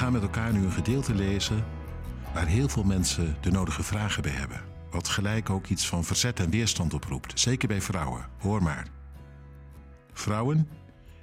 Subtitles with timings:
[0.00, 1.64] gaan met elkaar nu een gedeelte lezen
[2.34, 4.60] waar heel veel mensen de nodige vragen bij hebben.
[4.90, 8.28] Wat gelijk ook iets van verzet en weerstand oproept, zeker bij vrouwen.
[8.38, 8.86] Hoor maar.
[10.12, 10.68] Vrouwen,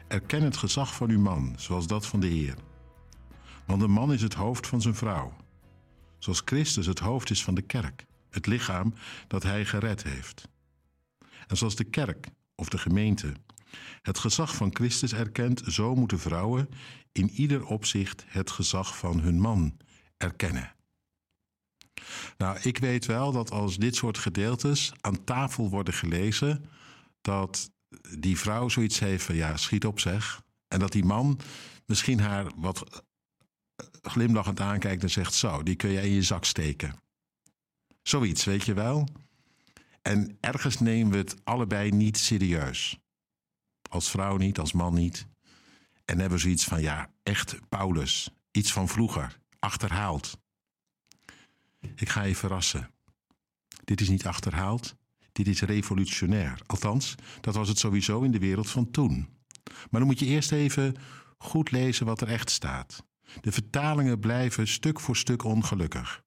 [0.07, 2.55] erken het gezag van uw man, zoals dat van de Heer.
[3.65, 5.33] Want de man is het hoofd van zijn vrouw,
[6.17, 8.93] zoals Christus het hoofd is van de kerk, het lichaam
[9.27, 10.47] dat hij gered heeft.
[11.47, 13.33] En zoals de kerk of de gemeente
[14.01, 16.69] het gezag van Christus erkent, zo moeten vrouwen
[17.11, 19.77] in ieder opzicht het gezag van hun man
[20.17, 20.75] erkennen.
[22.37, 26.65] Nou, ik weet wel dat als dit soort gedeeltes aan tafel worden gelezen,
[27.21, 27.71] dat
[28.17, 30.41] die vrouw zoiets heeft van ja, schiet op zeg.
[30.67, 31.39] En dat die man
[31.85, 33.03] misschien haar wat
[34.01, 36.95] glimlachend aankijkt en zegt zo, die kun je in je zak steken.
[38.01, 39.07] Zoiets, weet je wel?
[40.01, 42.99] En ergens nemen we het allebei niet serieus.
[43.97, 45.27] Als vrouw niet, als man niet.
[46.05, 48.29] En hebben zoiets van, ja, echt Paulus.
[48.51, 50.37] Iets van vroeger, achterhaald.
[51.95, 52.89] Ik ga je verrassen.
[53.83, 54.95] Dit is niet achterhaald,
[55.31, 56.61] dit is revolutionair.
[56.65, 59.27] Althans, dat was het sowieso in de wereld van toen.
[59.63, 60.95] Maar dan moet je eerst even
[61.37, 63.03] goed lezen wat er echt staat.
[63.41, 66.23] De vertalingen blijven stuk voor stuk ongelukkig.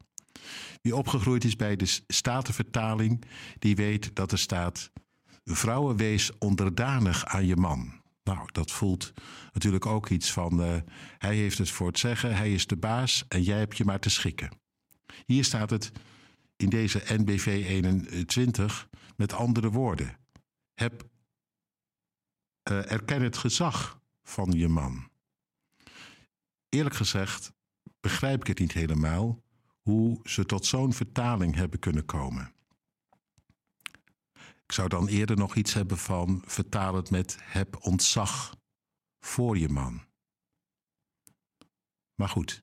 [0.82, 3.24] Wie opgegroeid is bij de Statenvertaling,
[3.58, 4.90] die weet dat er staat:
[5.44, 8.00] Vrouwen wees onderdanig aan je man.
[8.24, 9.12] Nou, dat voelt
[9.52, 10.76] natuurlijk ook iets van: uh,
[11.18, 14.00] hij heeft het voor het zeggen, hij is de baas en jij hebt je maar
[14.00, 14.58] te schikken.
[15.26, 15.92] Hier staat het
[16.56, 20.18] in deze NBV 21 met andere woorden.
[20.74, 21.08] Heb,
[22.70, 25.08] uh, erken het gezag van je man.
[26.68, 27.52] Eerlijk gezegd
[28.00, 29.42] begrijp ik het niet helemaal
[29.80, 32.52] hoe ze tot zo'n vertaling hebben kunnen komen.
[34.70, 38.56] Ik zou dan eerder nog iets hebben van vertaal het met heb ontzag
[39.20, 40.02] voor je man.
[42.14, 42.62] Maar goed,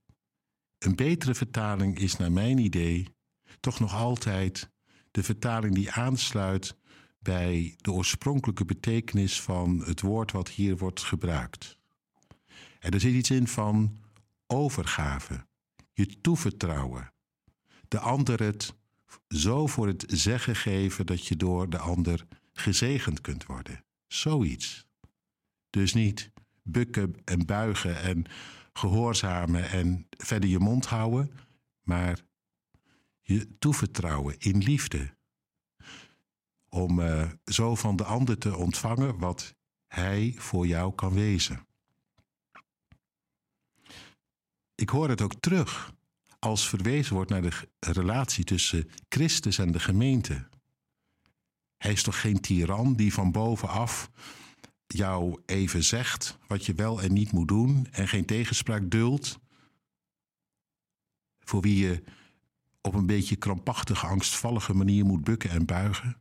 [0.78, 3.16] een betere vertaling is naar mijn idee
[3.59, 4.72] toch nog altijd
[5.12, 6.78] de vertaling die aansluit
[7.19, 11.78] bij de oorspronkelijke betekenis van het woord wat hier wordt gebruikt.
[12.79, 14.03] En er zit iets in van
[14.46, 15.47] overgave,
[15.94, 17.13] je toevertrouwen,
[17.88, 18.75] de ander het
[19.28, 23.84] zo voor het zeggen geven dat je door de ander gezegend kunt worden.
[24.07, 24.88] Zoiets.
[25.69, 26.31] Dus niet
[26.63, 28.25] bukken en buigen en
[28.73, 31.31] gehoorzamen en verder je mond houden,
[31.81, 32.19] maar
[33.22, 35.16] je toevertrouwen in liefde.
[36.69, 39.56] Om uh, zo van de ander te ontvangen wat
[39.88, 41.67] hij voor jou kan wezen.
[44.75, 45.94] Ik hoor het ook terug
[46.47, 50.47] als verwezen wordt naar de relatie tussen Christus en de gemeente.
[51.78, 54.09] Hij is toch geen tiran die van bovenaf
[54.88, 59.40] jou even zegt wat je wel en niet moet doen en geen tegenspraak duldt?
[61.40, 62.03] Voor wie je
[62.81, 66.18] op een beetje krampachtige, angstvallige manier moet bukken en buigen?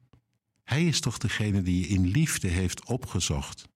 [0.64, 3.68] Hij is toch degene die je in liefde heeft opgezocht,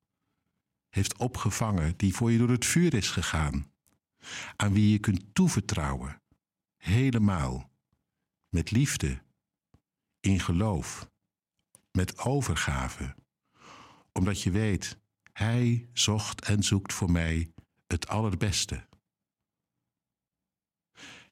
[0.89, 3.71] heeft opgevangen, die voor je door het vuur is gegaan,
[4.57, 6.20] aan wie je kunt toevertrouwen,
[6.81, 7.71] helemaal,
[8.49, 9.23] met liefde,
[10.21, 11.11] in geloof,
[11.93, 13.15] met overgave,
[14.13, 14.99] omdat je weet,
[15.33, 17.53] Hij zocht en zoekt voor mij
[17.87, 18.89] het allerbeste.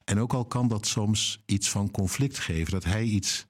[0.05, 3.47] En ook al kan dat soms iets van conflict geven, dat Hij iets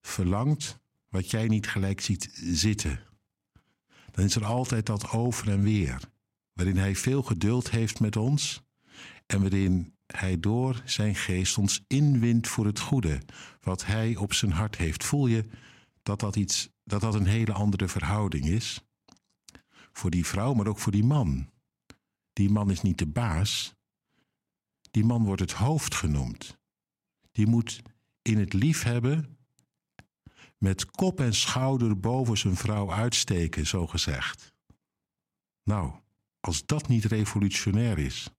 [0.00, 0.78] verlangt
[1.08, 3.00] wat jij niet gelijk ziet zitten,
[4.10, 6.00] dan is er altijd dat over en weer,
[6.52, 8.62] waarin Hij veel geduld heeft met ons
[9.26, 13.22] en waarin hij door zijn geest ons inwint voor het goede,
[13.60, 15.04] wat hij op zijn hart heeft.
[15.04, 15.44] Voel je
[16.02, 18.80] dat dat, iets, dat dat een hele andere verhouding is?
[19.92, 21.50] Voor die vrouw, maar ook voor die man.
[22.32, 23.74] Die man is niet de baas.
[24.90, 26.58] Die man wordt het hoofd genoemd.
[27.32, 27.82] Die moet
[28.22, 29.36] in het liefhebben
[30.58, 34.52] met kop en schouder boven zijn vrouw uitsteken, zo gezegd.
[35.62, 35.92] Nou,
[36.40, 38.30] als dat niet revolutionair is.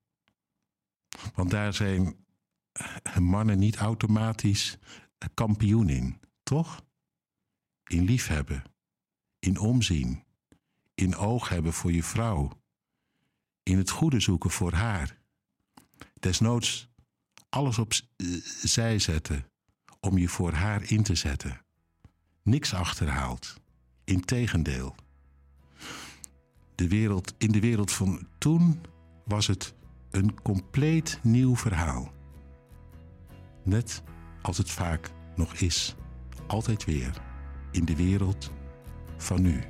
[1.34, 2.26] Want daar zijn
[3.20, 4.78] mannen niet automatisch
[5.34, 6.86] kampioen in, toch?
[7.84, 8.64] In liefhebben,
[9.40, 10.24] in omzien,
[10.96, 12.62] in oog hebben voor je vrouw,
[13.64, 15.18] in het goede zoeken voor haar.
[16.20, 16.90] Desnoods
[17.50, 17.94] alles op
[18.64, 19.46] zij zetten
[20.00, 21.66] om je voor haar in te zetten.
[22.44, 23.56] Niks achterhaalt,
[24.04, 24.96] integendeel.
[26.76, 28.82] De wereld, in de wereld van toen
[29.26, 29.74] was het
[30.18, 32.12] een compleet nieuw verhaal.
[33.64, 34.04] Net
[34.42, 35.96] als het vaak nog is,
[36.48, 37.22] altijd weer
[37.72, 38.52] in de wereld
[39.18, 39.64] van nu.